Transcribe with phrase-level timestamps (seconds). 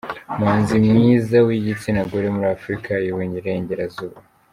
[0.33, 4.17] Umuhanzi mwiza w’igitsina gore muri Afurika y’Uburengerazuba.